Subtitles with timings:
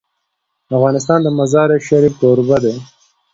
[0.75, 2.75] افغانستان د مزارشریف کوربه دی.